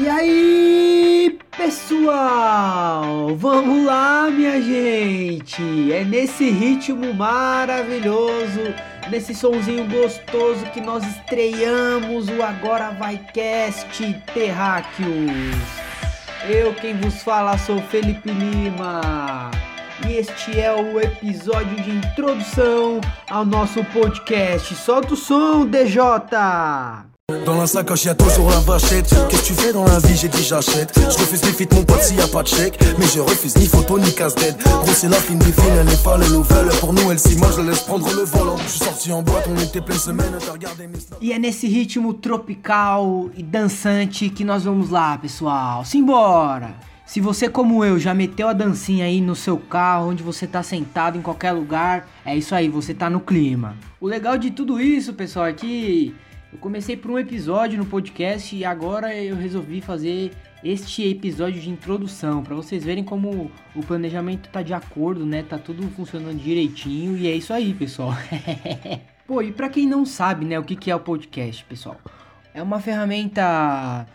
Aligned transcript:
E 0.00 0.08
aí, 0.08 1.38
pessoal? 1.56 3.34
Vamos 3.34 3.84
lá, 3.84 4.30
minha 4.30 4.62
gente! 4.62 5.92
É 5.92 6.04
nesse 6.04 6.48
ritmo 6.50 7.12
maravilhoso, 7.12 8.60
nesse 9.10 9.34
sonzinho 9.34 9.88
gostoso 9.88 10.64
que 10.66 10.80
nós 10.80 11.04
estreamos 11.04 12.28
o 12.28 12.40
Agora 12.44 12.92
Vai 12.92 13.18
Cast 13.34 14.22
Terráqueos. 14.32 15.08
Eu 16.48 16.72
quem 16.74 16.96
vos 16.96 17.20
fala 17.24 17.58
sou 17.58 17.82
Felipe 17.82 18.30
Lima. 18.30 19.50
E 20.06 20.12
este 20.12 20.60
é 20.60 20.72
o 20.72 21.00
episódio 21.00 21.74
de 21.82 21.90
introdução 21.90 23.00
ao 23.28 23.44
nosso 23.44 23.82
podcast. 23.86 24.76
Solta 24.76 25.14
o 25.14 25.16
som, 25.16 25.66
DJ! 25.66 25.98
Dans 27.44 27.58
la 27.58 27.66
sacoche 27.66 28.06
y'a 28.06 28.14
toujours 28.14 28.48
la 28.48 28.58
vachette. 28.60 29.14
Qu'est-ce 29.28 29.42
que 29.42 29.46
tu 29.48 29.52
fais 29.52 29.70
dans 29.70 29.84
la 29.84 29.98
vie? 29.98 30.16
J'ai 30.16 30.28
dit 30.28 30.42
j'achète. 30.42 30.98
Je 30.98 31.18
refuse 31.18 31.44
les 31.44 31.52
feats 31.52 31.74
mon 31.74 31.84
pote 31.84 32.00
s'il 32.00 32.16
y 32.16 32.22
a 32.22 32.26
pas 32.26 32.42
de 32.42 32.48
chèque. 32.48 32.78
Mais 32.98 33.04
je 33.04 33.20
refuse 33.20 33.54
ni 33.58 33.66
photo 33.66 33.98
ni 33.98 34.10
casse-tête. 34.14 34.56
Gros 34.64 34.94
c'est 34.94 35.10
la 35.10 35.18
fine 35.18 35.38
des 35.38 35.48
elle 35.48 35.86
pas 36.02 36.18
Pour 36.80 36.94
nous 36.94 37.10
elle 37.10 37.18
si 37.18 37.36
moi 37.36 37.48
je 37.54 37.60
la 37.60 37.72
laisse 37.72 37.82
prendre 37.82 38.08
le 38.16 38.22
volant. 38.22 38.56
Je 38.56 38.68
suis 38.68 38.78
sorti 38.78 39.12
en 39.12 39.22
boîte 39.22 39.46
on 39.46 39.58
était 39.58 39.82
pleine 39.82 39.98
semaine 39.98 40.32
T'as 40.40 40.52
regardé 40.52 40.86
mes 40.86 41.00
E 41.20 41.32
é 41.32 41.38
nesse 41.38 41.66
ritmo 41.66 42.14
tropical 42.14 43.28
e 43.36 43.42
dançante 43.42 44.30
que 44.30 44.42
nós 44.42 44.64
vamos 44.64 44.88
lá, 44.88 45.18
pessoal. 45.18 45.84
Simbora! 45.84 46.76
Se 47.04 47.20
você, 47.20 47.46
como 47.50 47.84
eu, 47.84 47.98
já 47.98 48.14
meteu 48.14 48.48
a 48.48 48.54
dancinha 48.54 49.04
aí 49.04 49.20
no 49.20 49.34
seu 49.34 49.58
carro, 49.58 50.08
onde 50.08 50.22
você 50.22 50.46
tá 50.46 50.62
sentado 50.62 51.18
em 51.18 51.22
qualquer 51.22 51.52
lugar, 51.52 52.08
é 52.24 52.34
isso 52.34 52.54
aí, 52.54 52.70
você 52.70 52.94
tá 52.94 53.10
no 53.10 53.20
clima. 53.20 53.76
O 54.00 54.06
legal 54.06 54.38
de 54.38 54.50
tudo 54.50 54.80
isso, 54.80 55.12
pessoal, 55.12 55.46
é 55.46 55.52
que 55.52 56.14
eu 56.52 56.58
comecei 56.58 56.96
por 56.96 57.10
um 57.10 57.18
episódio 57.18 57.76
no 57.76 57.84
podcast 57.84 58.56
e 58.56 58.64
agora 58.64 59.14
eu 59.14 59.36
resolvi 59.36 59.82
fazer 59.82 60.32
este 60.64 61.06
episódio 61.06 61.60
de 61.60 61.68
introdução 61.68 62.42
para 62.42 62.54
vocês 62.54 62.82
verem 62.82 63.04
como 63.04 63.50
o 63.76 63.82
planejamento 63.82 64.48
tá 64.48 64.62
de 64.62 64.72
acordo, 64.72 65.26
né? 65.26 65.42
Tá 65.42 65.58
tudo 65.58 65.82
funcionando 65.90 66.38
direitinho 66.38 67.18
e 67.18 67.28
é 67.28 67.34
isso 67.34 67.52
aí, 67.52 67.74
pessoal. 67.74 68.12
Pô, 69.26 69.42
e 69.42 69.52
para 69.52 69.68
quem 69.68 69.86
não 69.86 70.06
sabe, 70.06 70.46
né, 70.46 70.58
o 70.58 70.64
que 70.64 70.74
que 70.74 70.90
é 70.90 70.96
o 70.96 71.00
podcast, 71.00 71.62
pessoal? 71.66 72.00
É 72.54 72.62
uma 72.62 72.80
ferramenta, 72.80 74.06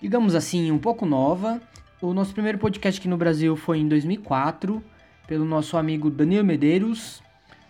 digamos 0.00 0.36
assim, 0.36 0.70
um 0.70 0.78
pouco 0.78 1.04
nova. 1.04 1.60
O 2.00 2.14
nosso 2.14 2.32
primeiro 2.32 2.56
podcast 2.56 3.00
aqui 3.00 3.08
no 3.08 3.16
Brasil 3.16 3.56
foi 3.56 3.78
em 3.78 3.88
2004, 3.88 4.80
pelo 5.26 5.44
nosso 5.44 5.76
amigo 5.76 6.08
Danilo 6.08 6.44
Medeiros. 6.44 7.20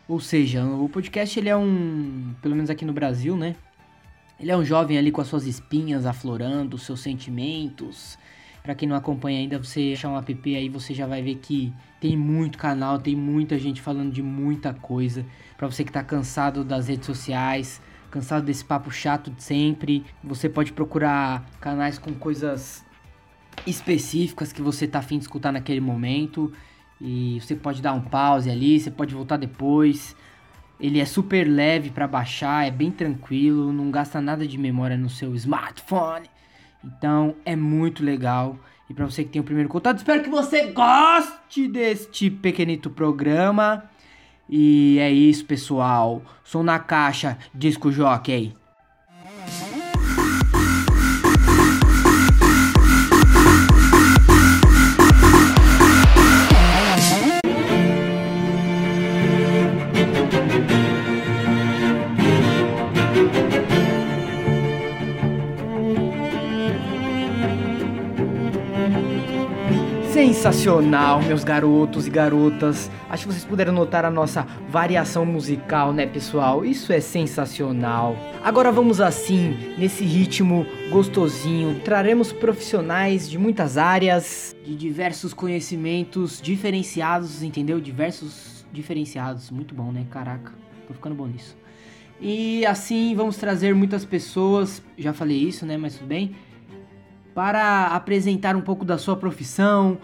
Ou 0.06 0.20
seja, 0.20 0.62
o 0.62 0.90
podcast 0.90 1.38
ele 1.38 1.48
é 1.48 1.56
um, 1.56 2.34
pelo 2.42 2.54
menos 2.54 2.68
aqui 2.68 2.84
no 2.84 2.92
Brasil, 2.92 3.34
né? 3.34 3.56
Ele 4.40 4.50
é 4.50 4.56
um 4.56 4.64
jovem 4.64 4.96
ali 4.96 5.12
com 5.12 5.20
as 5.20 5.28
suas 5.28 5.46
espinhas 5.46 6.06
aflorando, 6.06 6.76
os 6.76 6.82
seus 6.82 7.00
sentimentos. 7.00 8.18
Pra 8.62 8.74
quem 8.74 8.88
não 8.88 8.96
acompanha 8.96 9.38
ainda, 9.38 9.58
você 9.58 9.92
achar 9.92 10.08
um 10.08 10.16
app 10.16 10.56
aí, 10.56 10.66
você 10.66 10.94
já 10.94 11.06
vai 11.06 11.22
ver 11.22 11.34
que 11.36 11.70
tem 12.00 12.16
muito 12.16 12.56
canal, 12.56 12.98
tem 12.98 13.14
muita 13.14 13.58
gente 13.58 13.82
falando 13.82 14.10
de 14.10 14.22
muita 14.22 14.72
coisa. 14.72 15.26
Pra 15.58 15.66
você 15.66 15.84
que 15.84 15.92
tá 15.92 16.02
cansado 16.02 16.64
das 16.64 16.88
redes 16.88 17.04
sociais, 17.04 17.82
cansado 18.10 18.46
desse 18.46 18.64
papo 18.64 18.90
chato 18.90 19.30
de 19.30 19.42
sempre, 19.42 20.06
você 20.24 20.48
pode 20.48 20.72
procurar 20.72 21.44
canais 21.60 21.98
com 21.98 22.14
coisas 22.14 22.82
específicas 23.66 24.54
que 24.54 24.62
você 24.62 24.86
tá 24.86 25.00
afim 25.00 25.18
de 25.18 25.24
escutar 25.24 25.52
naquele 25.52 25.80
momento. 25.80 26.50
E 26.98 27.38
você 27.42 27.54
pode 27.54 27.82
dar 27.82 27.92
um 27.92 28.00
pause 28.00 28.50
ali, 28.50 28.80
você 28.80 28.90
pode 28.90 29.14
voltar 29.14 29.36
depois. 29.36 30.16
Ele 30.80 30.98
é 30.98 31.04
super 31.04 31.44
leve 31.44 31.90
para 31.90 32.08
baixar, 32.08 32.66
é 32.66 32.70
bem 32.70 32.90
tranquilo, 32.90 33.72
não 33.72 33.90
gasta 33.90 34.20
nada 34.20 34.46
de 34.46 34.56
memória 34.56 34.96
no 34.96 35.10
seu 35.10 35.34
smartphone. 35.34 36.28
Então 36.82 37.34
é 37.44 37.54
muito 37.54 38.02
legal. 38.02 38.58
E 38.88 38.94
para 38.94 39.04
você 39.04 39.22
que 39.22 39.30
tem 39.30 39.40
o 39.40 39.44
primeiro 39.44 39.68
contato, 39.68 39.98
espero 39.98 40.22
que 40.22 40.30
você 40.30 40.68
goste 40.72 41.68
deste 41.68 42.30
pequenito 42.30 42.90
programa. 42.90 43.84
E 44.48 44.98
é 44.98 45.10
isso, 45.12 45.44
pessoal. 45.44 46.22
Som 46.42 46.64
na 46.64 46.78
caixa, 46.78 47.38
disco 47.54 47.92
jockey. 47.92 48.52
Sensacional, 70.12 71.22
meus 71.22 71.44
garotos 71.44 72.08
e 72.08 72.10
garotas. 72.10 72.90
Acho 73.08 73.28
que 73.28 73.32
vocês 73.32 73.44
puderam 73.44 73.72
notar 73.72 74.04
a 74.04 74.10
nossa 74.10 74.42
variação 74.68 75.24
musical, 75.24 75.92
né, 75.92 76.04
pessoal? 76.04 76.64
Isso 76.64 76.92
é 76.92 76.98
sensacional. 76.98 78.16
Agora 78.42 78.72
vamos 78.72 79.00
assim, 79.00 79.56
nesse 79.78 80.04
ritmo 80.04 80.66
gostosinho. 80.90 81.78
Traremos 81.84 82.32
profissionais 82.32 83.30
de 83.30 83.38
muitas 83.38 83.78
áreas, 83.78 84.54
de 84.64 84.74
diversos 84.74 85.32
conhecimentos 85.32 86.40
diferenciados, 86.42 87.44
entendeu? 87.44 87.80
Diversos 87.80 88.66
diferenciados. 88.72 89.48
Muito 89.48 89.76
bom, 89.76 89.92
né? 89.92 90.04
Caraca, 90.10 90.52
tô 90.88 90.94
ficando 90.94 91.14
bom 91.14 91.28
nisso. 91.28 91.56
E 92.20 92.66
assim 92.66 93.14
vamos 93.14 93.36
trazer 93.36 93.76
muitas 93.76 94.04
pessoas, 94.04 94.82
já 94.98 95.12
falei 95.12 95.38
isso, 95.38 95.64
né? 95.64 95.76
Mas 95.76 95.94
tudo 95.94 96.08
bem 96.08 96.34
para 97.34 97.88
apresentar 97.88 98.56
um 98.56 98.60
pouco 98.60 98.84
da 98.84 98.98
sua 98.98 99.16
profissão, 99.16 99.98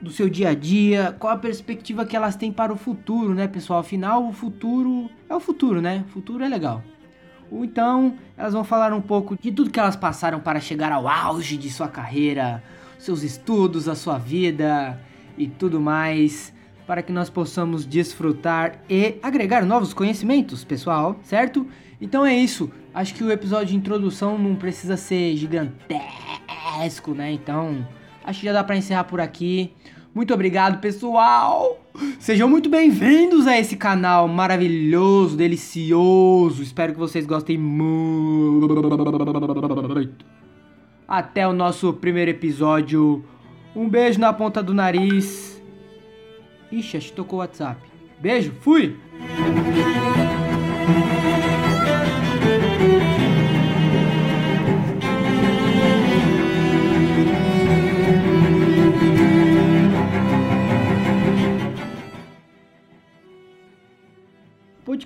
do 0.00 0.10
seu 0.10 0.28
dia 0.28 0.50
a 0.50 0.54
dia, 0.54 1.16
qual 1.18 1.32
a 1.32 1.36
perspectiva 1.36 2.06
que 2.06 2.16
elas 2.16 2.36
têm 2.36 2.52
para 2.52 2.72
o 2.72 2.76
futuro, 2.76 3.34
né, 3.34 3.48
pessoal? 3.48 3.80
Afinal, 3.80 4.26
o 4.26 4.32
futuro 4.32 5.10
é 5.28 5.34
o 5.34 5.40
futuro, 5.40 5.80
né? 5.80 6.04
O 6.08 6.10
futuro 6.10 6.44
é 6.44 6.48
legal. 6.48 6.82
Ou 7.50 7.64
então, 7.64 8.14
elas 8.36 8.52
vão 8.52 8.62
falar 8.62 8.92
um 8.92 9.00
pouco 9.00 9.36
de 9.40 9.50
tudo 9.50 9.70
que 9.70 9.80
elas 9.80 9.96
passaram 9.96 10.38
para 10.38 10.60
chegar 10.60 10.92
ao 10.92 11.08
auge 11.08 11.56
de 11.56 11.70
sua 11.70 11.88
carreira, 11.88 12.62
seus 12.98 13.22
estudos, 13.22 13.88
a 13.88 13.94
sua 13.94 14.18
vida 14.18 15.00
e 15.36 15.46
tudo 15.46 15.80
mais, 15.80 16.52
para 16.86 17.02
que 17.02 17.12
nós 17.12 17.30
possamos 17.30 17.86
desfrutar 17.86 18.80
e 18.88 19.16
agregar 19.22 19.64
novos 19.64 19.94
conhecimentos, 19.94 20.64
pessoal, 20.64 21.18
certo? 21.22 21.66
Então 22.00 22.24
é 22.24 22.34
isso. 22.34 22.70
Acho 22.94 23.14
que 23.14 23.24
o 23.24 23.30
episódio 23.30 23.68
de 23.68 23.76
introdução 23.76 24.38
não 24.38 24.54
precisa 24.54 24.96
ser 24.96 25.36
gigantesco, 25.36 26.17
né? 27.14 27.32
Então, 27.32 27.86
acho 28.24 28.40
que 28.40 28.46
já 28.46 28.52
dá 28.52 28.64
para 28.64 28.76
encerrar 28.76 29.04
por 29.04 29.20
aqui. 29.20 29.72
Muito 30.14 30.32
obrigado, 30.32 30.80
pessoal! 30.80 31.78
Sejam 32.18 32.48
muito 32.48 32.68
bem-vindos 32.68 33.46
a 33.46 33.58
esse 33.58 33.76
canal 33.76 34.26
maravilhoso, 34.28 35.36
delicioso. 35.36 36.62
Espero 36.62 36.92
que 36.92 36.98
vocês 36.98 37.26
gostem 37.26 37.58
muito. 37.58 38.68
Até 41.06 41.46
o 41.46 41.52
nosso 41.52 41.92
primeiro 41.92 42.30
episódio. 42.30 43.24
Um 43.74 43.88
beijo 43.88 44.18
na 44.20 44.32
ponta 44.32 44.62
do 44.62 44.74
nariz. 44.74 45.62
Ixi, 46.70 46.96
acho 46.96 47.08
que 47.10 47.16
tocou 47.16 47.38
o 47.38 47.42
WhatsApp. 47.42 47.80
Beijo, 48.20 48.52
fui! 48.60 48.96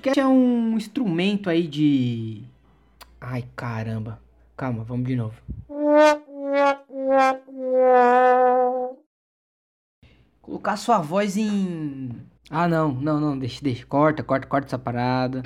Podcast 0.02 0.18
é 0.18 0.26
um 0.26 0.76
instrumento 0.76 1.48
aí 1.48 1.64
de. 1.64 2.42
Ai 3.20 3.44
caramba. 3.54 4.20
Calma, 4.56 4.82
vamos 4.82 5.06
de 5.06 5.14
novo. 5.14 5.40
Colocar 10.42 10.76
sua 10.76 10.98
voz 10.98 11.36
em. 11.36 12.20
Ah 12.50 12.66
não, 12.66 12.90
não, 12.92 13.20
não, 13.20 13.38
deixa, 13.38 13.62
deixa. 13.62 13.86
Corta, 13.86 14.24
corta, 14.24 14.48
corta 14.48 14.66
essa 14.66 14.78
parada. 14.78 15.44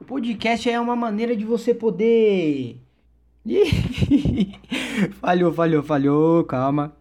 O 0.00 0.04
podcast 0.06 0.70
é 0.70 0.80
uma 0.80 0.96
maneira 0.96 1.36
de 1.36 1.44
você 1.44 1.74
poder. 1.74 2.80
falhou, 5.20 5.52
falhou, 5.52 5.82
falhou, 5.82 6.44
calma. 6.44 6.96